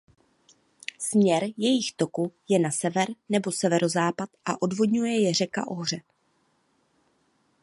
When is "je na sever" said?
2.49-3.07